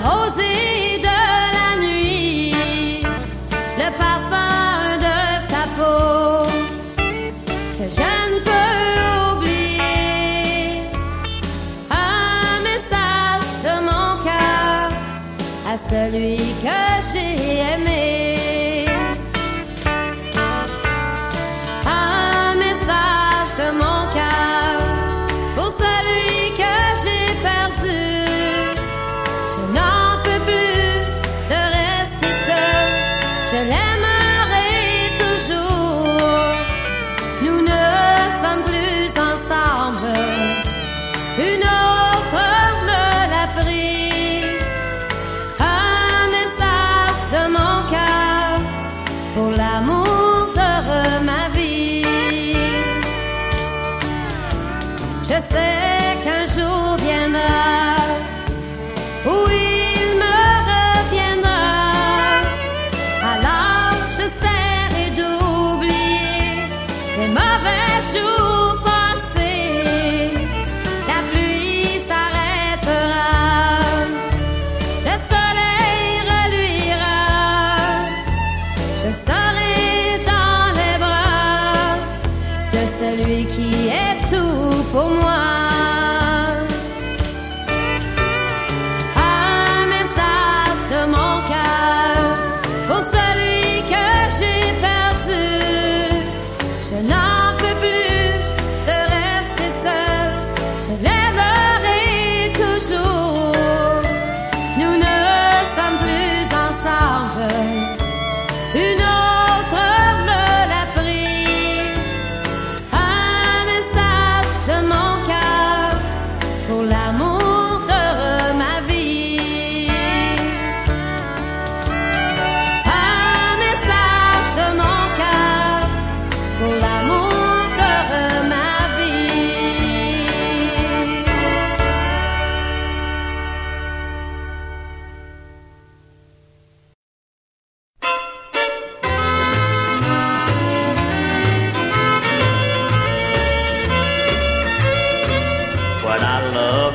dans 0.00 0.77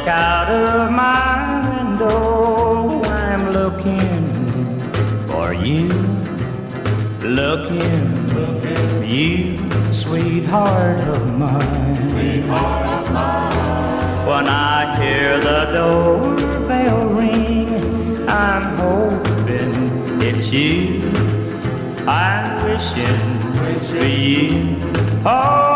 look 0.04 0.12
out 0.12 0.50
of 0.50 0.92
my 0.92 1.70
window, 1.70 3.04
I'm 3.06 3.52
looking 3.54 5.28
for 5.28 5.54
you. 5.54 5.88
Looking 7.22 8.28
for 8.28 9.04
you, 9.06 9.58
sweetheart 9.94 11.00
of 11.08 11.38
mine. 11.38 12.48
When 14.28 14.48
I 14.48 15.00
hear 15.00 15.40
the 15.40 15.72
doorbell 15.72 17.08
ring, 17.08 18.28
I'm 18.28 18.76
hoping 18.76 20.22
it's 20.22 20.52
you. 20.52 21.02
I'm 22.06 22.66
wishing 22.66 23.24
for 23.88 24.04
you 24.04 25.24
all 25.26 25.73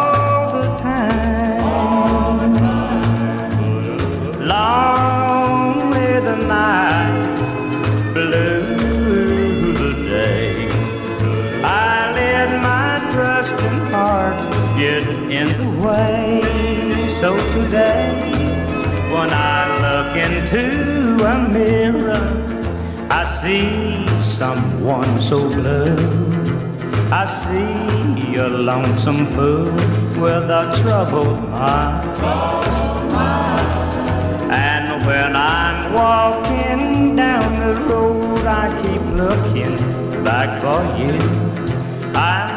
today, 17.68 18.14
when 19.12 19.30
I 19.30 19.60
look 19.86 20.12
into 20.28 21.26
a 21.26 21.36
mirror, 21.50 22.26
I 23.10 23.24
see 23.42 24.24
someone 24.24 25.22
so 25.22 25.50
blue. 25.50 25.98
I 27.12 27.24
see 27.44 28.36
a 28.36 28.48
lonesome 28.48 29.26
fool 29.36 29.72
with 30.24 30.50
a 30.62 30.64
troubled 30.82 31.42
mind. 31.50 32.24
And 34.50 35.06
when 35.06 35.36
I'm 35.36 35.94
walking 35.94 37.16
down 37.18 37.50
the 37.66 37.82
road, 37.82 38.46
I 38.46 38.66
keep 38.82 39.04
looking 39.24 39.76
back 40.24 40.50
for 40.64 40.82
you. 41.02 41.16
I'm 42.16 42.52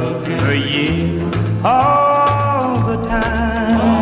looking 0.00 0.38
for 0.38 0.54
you 0.54 1.30
all 1.62 2.19
the 2.90 2.96
time. 3.04 3.99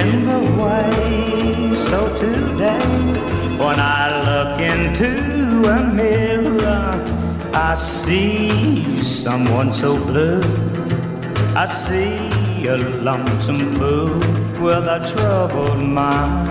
In 0.00 0.10
the 0.30 0.40
way. 0.62 1.74
So 1.88 1.98
today, 2.22 2.88
when 3.62 3.78
I 3.80 4.04
look 4.28 4.60
into 4.74 5.10
a 5.76 5.80
mirror, 6.00 6.88
I 7.54 7.74
see 7.74 9.02
someone 9.02 9.72
so 9.72 9.90
blue. 10.08 10.42
I 11.62 11.66
see 11.84 12.66
a 12.68 12.76
lonesome 12.76 13.76
fool 13.76 14.18
with 14.64 14.86
a 14.98 15.00
troubled 15.10 15.82
mind. 15.82 16.48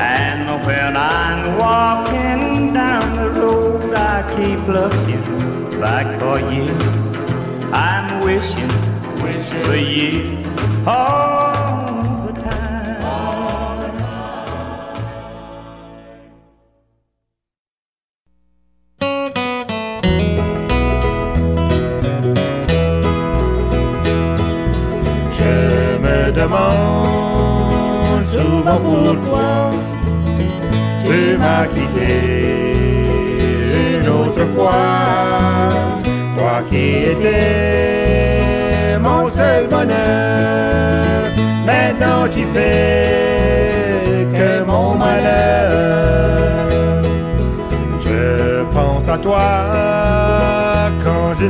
And 0.00 0.64
when 0.66 0.96
I'm 0.96 1.58
walking 1.58 2.72
down 2.72 3.06
the 3.16 3.30
road, 3.40 3.94
I 3.94 4.16
keep 4.36 4.62
looking 4.78 5.80
back 5.80 6.06
for 6.20 6.38
you. 6.54 6.68
I'm 7.72 8.24
wishing, 8.24 8.72
Je 25.32 25.98
me 25.98 26.32
demande 26.32 28.22
souvent 28.22 28.78
pourquoi 28.78 29.70
tu 31.00 31.36
m'as 31.38 31.66
quitté 31.66 32.12
une 34.00 34.08
autre 34.08 34.44
fois. 34.46 34.72
Toi 36.36 36.62
qui 36.68 36.84
étais 37.10 37.71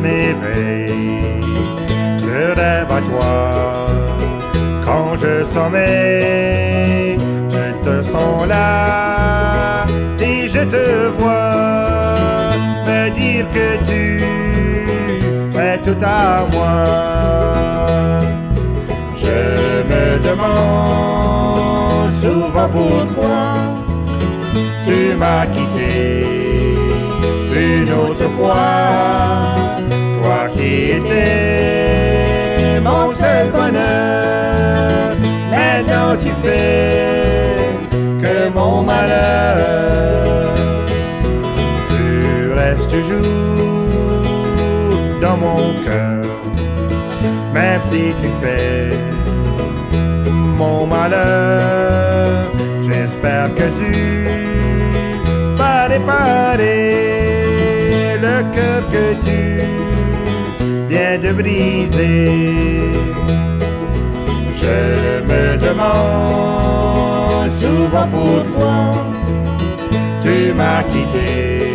m'éveille. 0.02 1.44
Je 2.18 2.38
rêve 2.60 2.90
à 2.98 3.00
toi 3.10 3.34
quand 4.84 5.16
je 5.22 5.44
sommeille. 5.44 7.18
Je 7.54 7.66
te 7.86 8.02
sens 8.02 8.46
là 8.48 9.86
et 10.20 10.48
je 10.48 10.62
te 10.74 10.86
vois 11.18 12.50
me 12.86 13.00
dire 13.20 13.46
que 13.56 13.68
tu 13.88 14.02
es 15.66 15.78
tout 15.86 16.00
à 16.04 16.46
moi. 16.52 16.76
Je 19.22 19.38
me 19.90 20.06
demande 20.28 22.12
souvent 22.12 22.68
pourquoi 22.78 23.42
tu 24.84 24.98
m'as 25.16 25.46
quitté 25.46 25.61
Toi 30.22 30.48
qui 30.54 30.90
étais 30.92 32.80
mon 32.80 33.08
seul 33.12 33.50
bonheur, 33.50 35.16
maintenant 35.50 36.16
tu 36.18 36.30
fais 36.42 37.56
que 38.20 38.48
mon 38.54 38.82
malheur. 38.82 40.54
Tu 41.88 42.52
restes 42.52 42.90
toujours 42.90 44.22
dans 45.20 45.36
mon 45.36 45.74
cœur, 45.84 46.24
même 47.52 47.80
si 47.90 48.14
tu 48.20 48.28
fais 48.40 48.96
mon 50.58 50.86
malheur. 50.86 52.46
J'espère 52.82 53.48
que 53.54 53.66
tu 53.80 53.92
vas 55.56 55.86
réparer 55.88 56.81
briser. 61.32 62.92
Je 64.60 65.22
me 65.30 65.56
demande 65.56 67.50
souvent 67.50 68.08
pourquoi 68.16 68.94
tu 70.22 70.52
m'as 70.54 70.82
quitté 70.84 71.66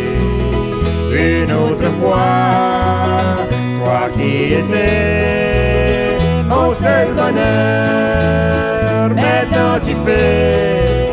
une 1.12 1.52
autre 1.52 1.90
fois. 1.92 3.46
Toi 3.84 4.08
qui 4.14 4.54
étais 4.54 6.16
mon 6.46 6.72
seul 6.74 7.08
bonheur, 7.14 9.10
maintenant 9.10 9.78
tu 9.82 9.94
fais 10.04 11.12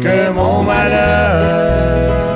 que 0.00 0.30
mon 0.32 0.62
malheur. 0.62 2.29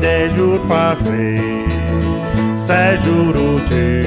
Des 0.00 0.30
jours 0.34 0.60
passés, 0.68 1.40
ces 2.56 3.00
jours 3.04 3.34
où 3.34 3.58
tu 3.68 4.06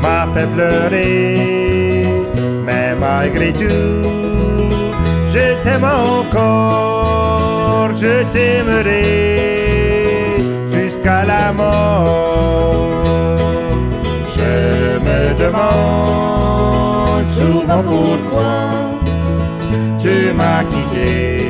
m'as 0.00 0.26
fait 0.34 0.48
pleurer, 0.54 2.06
mais 2.66 2.94
malgré 3.00 3.52
tout, 3.52 4.08
je 5.28 5.54
t'aime 5.62 5.84
encore, 5.84 7.90
je 7.96 8.22
t'aimerai 8.32 9.04
jusqu'à 10.70 11.24
la 11.24 11.52
mort. 11.52 12.90
Je 14.36 14.52
me 15.06 15.20
demande 15.42 17.24
souvent 17.24 17.82
pourquoi 17.82 18.54
tu 19.98 20.32
m'as 20.34 20.64
quitté 20.64 21.41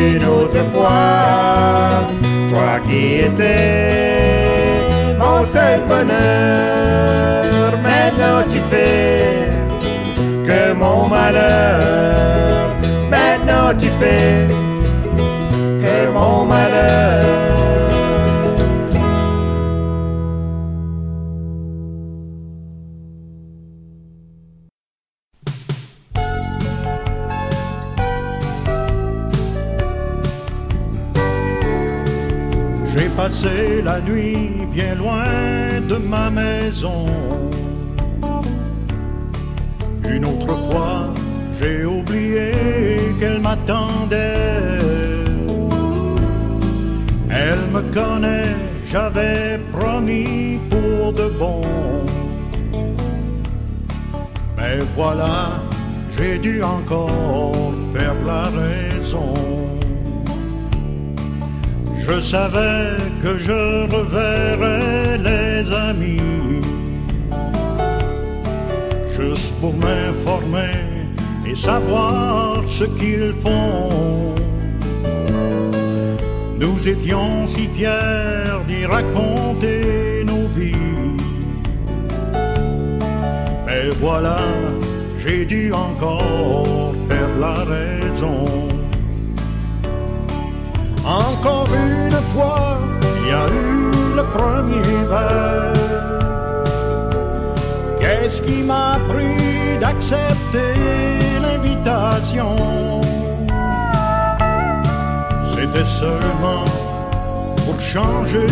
une 0.00 0.24
autre 0.24 0.64
fois, 0.72 2.08
toi 2.48 2.78
qui 2.86 3.20
étais 3.26 5.16
mon 5.18 5.44
seul 5.44 5.80
bonheur, 5.88 7.72
maintenant 7.82 8.42
tu 8.50 8.60
fais 8.70 9.48
que 10.46 10.72
mon 10.74 11.06
malheur, 11.08 12.74
maintenant 13.10 13.74
tu 13.78 13.88
fais 14.00 14.59
passé 33.22 33.82
la 33.84 34.00
nuit 34.00 34.50
bien 34.72 34.94
loin 34.94 35.24
de 35.90 35.96
ma 36.12 36.30
maison. 36.30 37.04
Une 40.14 40.24
autre 40.24 40.54
fois, 40.66 41.12
j'ai 41.58 41.84
oublié 41.84 42.50
qu'elle 43.18 43.40
m'attendait. 43.40 44.78
Elle 47.44 47.64
me 47.74 47.82
connaît, 47.98 48.54
j'avais 48.90 49.60
promis 49.76 50.58
pour 50.70 51.12
de 51.12 51.26
bon. 51.40 51.60
Mais 54.56 54.78
voilà, 54.96 55.60
j'ai 56.16 56.38
dû 56.38 56.62
encore 56.62 57.74
perdre 57.92 58.24
la 58.34 58.44
raison. 58.60 59.59
Je 62.12 62.20
savais 62.20 62.96
que 63.22 63.38
je 63.38 63.86
reverrais 63.86 65.16
les 65.18 65.72
amis, 65.72 66.60
juste 69.16 69.52
pour 69.60 69.72
m'informer 69.74 70.74
et 71.46 71.54
savoir 71.54 72.64
ce 72.66 72.82
qu'ils 72.98 73.32
font. 73.40 74.34
Nous 76.58 76.88
étions 76.88 77.46
si 77.46 77.68
fiers 77.76 78.58
d'y 78.66 78.86
raconter 78.86 80.24
nos 80.26 80.48
vies. 80.56 81.16
Mais 83.66 83.90
voilà, 84.00 84.40
j'ai 85.22 85.44
dû 85.44 85.72
encore 85.72 86.92
perdre 87.08 87.38
la 87.38 87.54
raison. 87.74 88.49
Qu'est-ce 97.98 98.40
qui 98.42 98.62
m'a 98.62 98.96
pris 99.08 99.78
d'accepter 99.80 100.74
l'invitation? 101.42 103.00
C'était 105.46 105.84
seulement 105.84 106.64
pour 107.56 107.80
changer 107.80 108.46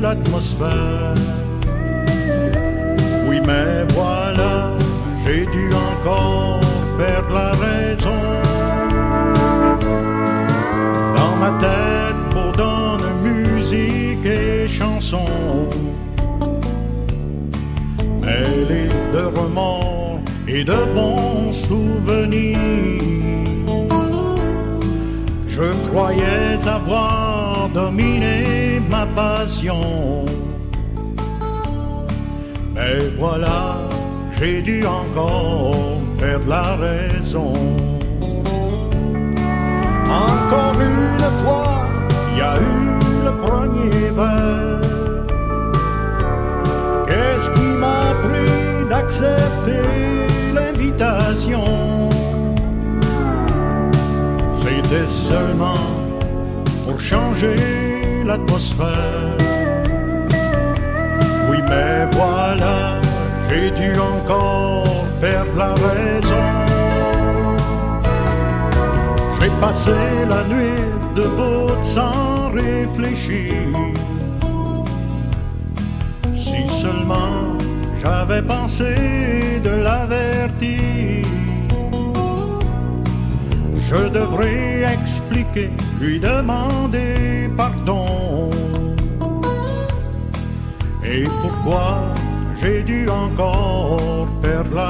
l'atmosphère. 0.00 1.14
Oui, 3.28 3.40
mais 3.46 3.84
voilà, 3.94 4.70
j'ai 5.24 5.46
dû 5.46 5.70
encore 5.72 6.60
perdre 6.98 7.34
la 7.34 7.50
raison 7.52 7.95
de 20.64 20.76
bons 20.94 21.52
souvenirs. 21.52 22.58
Je 25.46 25.88
croyais 25.88 26.66
avoir 26.66 27.68
dominé 27.72 28.80
ma 28.90 29.06
passion. 29.06 30.24
Mais 32.74 33.08
voilà, 33.18 33.78
j'ai 34.38 34.62
dû 34.62 34.84
encore 34.86 36.00
perdre 36.18 36.48
la 36.48 36.76
raison. 36.76 37.54
Encore 40.08 40.76
une 40.80 41.30
fois, 41.42 41.86
il 42.32 42.38
y 42.38 42.42
a 42.42 42.56
eu 42.56 43.24
le 43.26 43.32
premier 43.46 44.10
verre. 44.20 44.80
Qu'est-ce 47.06 47.50
qui 47.50 47.68
m'a 47.80 48.02
pris 48.24 48.88
d'accepter 48.90 50.15
C'était 54.58 55.06
seulement 55.06 55.84
pour 56.86 56.98
changer 56.98 57.56
l'atmosphère. 58.24 59.36
Oui, 61.50 61.58
mais 61.68 62.06
voilà, 62.12 63.00
j'ai 63.48 63.70
dû 63.72 63.92
encore 63.98 64.84
perdre 65.20 65.56
la 65.56 65.74
raison. 65.74 66.46
J'ai 69.40 69.50
passé 69.60 69.90
la 70.28 70.42
nuit 70.54 70.82
debout 71.14 71.74
sans 71.82 72.50
réfléchir. 72.52 73.52
Si 76.34 76.68
seulement 76.70 77.56
j'avais 78.02 78.42
pensé 78.42 78.94
de 79.62 79.70
l'avertir, 79.70 81.26
je 83.90 84.08
devrais 84.08 84.84
expliquer, 84.94 85.70
lui 86.00 86.18
demander 86.20 87.48
pardon. 87.56 88.50
Et 91.04 91.24
pourquoi 91.42 92.02
j'ai 92.60 92.82
dû 92.82 93.08
encore 93.08 94.28
perdre 94.42 94.74
la 94.74 94.85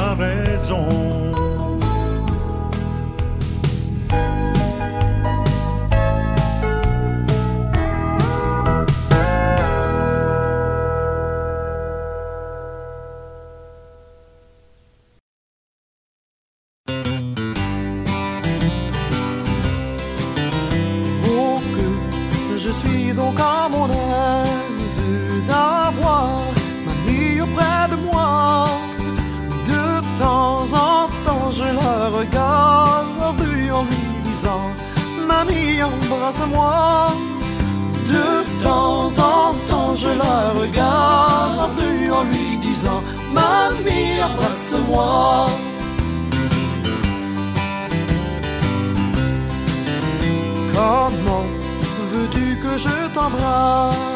Mamie, 36.26 36.34
embrasse-moi. 36.34 37.12
De 38.08 38.62
temps 38.62 39.06
en 39.18 39.54
temps, 39.68 39.94
je 39.94 40.08
la 40.08 40.50
regarde 40.60 41.80
en 42.10 42.24
lui 42.24 42.58
disant 42.58 43.02
Mamie, 43.32 44.20
embrasse-moi. 44.22 45.46
Comment 50.74 51.46
veux-tu 52.12 52.58
que 52.60 52.78
je 52.78 53.14
t'embrasse? 53.14 54.15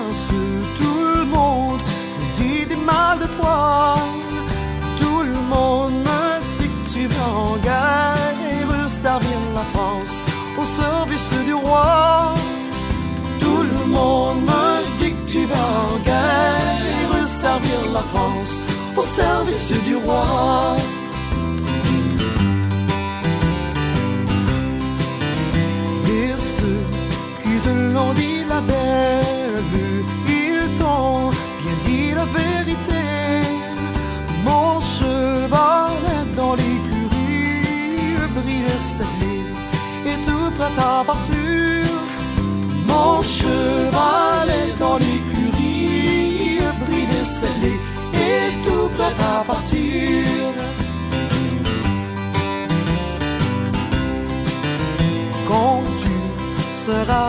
Service 19.21 19.73
du 19.85 19.97
roi. 19.97 20.90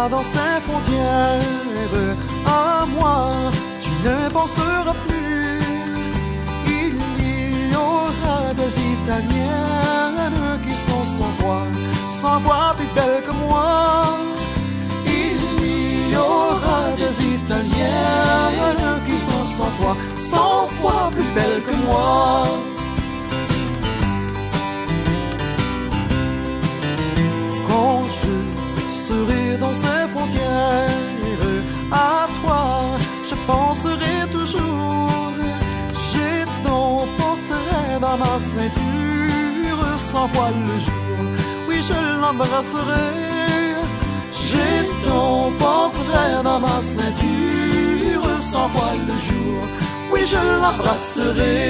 Dans 0.09 0.23
ces 0.23 0.61
frontières, 0.67 1.41
à 2.45 2.85
moi 2.85 3.31
tu 3.79 3.89
ne 4.07 4.29
penseras 4.29 4.95
plus. 5.07 5.59
Il 6.67 7.71
y 7.71 7.75
aura 7.75 8.53
des 8.53 8.73
Italiennes 8.95 10.59
qui 10.65 10.75
sont 10.87 11.05
sans 11.15 11.33
voix, 11.39 11.65
sans 12.21 12.39
voix 12.39 12.75
plus 12.77 12.91
belles 12.95 13.23
que 13.27 13.33
moi. 13.45 14.17
Il 15.05 16.11
y 16.13 16.17
aura 16.17 16.81
des 17.01 17.15
Italiennes 17.35 19.01
qui 19.07 19.17
sont 19.29 19.45
sans 19.57 19.71
voix, 19.79 19.97
sans 20.31 20.67
voix 20.79 21.09
plus 21.15 21.29
belles 21.35 21.61
que 21.67 21.75
moi. 21.87 22.70
Sans 40.11 40.27
voile 40.27 40.59
le 40.71 40.77
jour, 40.87 41.17
oui 41.67 41.77
je 41.89 41.97
l'embrasserai. 42.21 43.07
J'ai 44.45 44.77
ton 45.07 45.51
portrait 45.65 46.43
dans 46.43 46.59
ma 46.59 46.77
ceinture, 46.81 48.27
sans 48.51 48.67
voile 48.75 49.01
le 49.11 49.17
jour, 49.27 49.61
oui 50.11 50.21
je 50.31 50.41
l'embrasserai. 50.61 51.61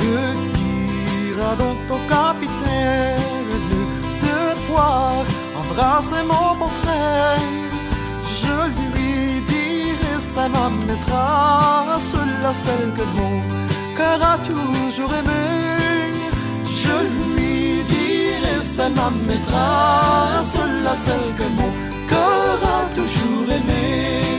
Que 0.00 0.16
dira 0.58 1.50
donc 1.62 1.76
ton 1.88 2.00
capitaine 2.16 3.50
de 4.26 4.40
toi 4.66 4.90
Embrasser 5.60 6.22
mon 6.32 6.56
portrait 6.60 6.83
ça 10.34 10.48
m'amènera 10.48 11.98
sur 12.10 12.24
la 12.42 12.52
celle 12.64 12.92
que 12.98 13.04
mon 13.16 13.34
cœur 13.96 14.20
a 14.32 14.36
toujours 14.38 15.12
aimé. 15.20 15.44
Je 16.82 16.96
lui 17.34 17.84
dirai, 17.94 18.56
ça 18.60 18.88
m'amènera 18.88 20.42
sur 20.52 20.66
la 20.86 20.94
celle 21.04 21.30
que 21.38 21.46
mon 21.58 21.70
cœur 22.10 22.58
a 22.78 22.80
toujours 22.98 23.48
aimé. 23.58 24.33